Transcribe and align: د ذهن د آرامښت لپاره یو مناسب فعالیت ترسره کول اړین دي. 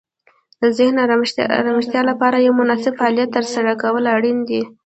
د 0.61 0.63
ذهن 0.77 0.95
د 1.37 1.39
آرامښت 1.61 1.93
لپاره 2.11 2.43
یو 2.45 2.53
مناسب 2.61 2.93
فعالیت 2.99 3.29
ترسره 3.37 3.71
کول 3.83 4.03
اړین 4.15 4.37
دي. 4.49 4.61